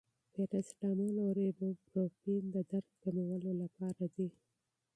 [0.33, 4.27] پاراسټامول او ایبوپروفین د درد کمولو لپاره دي.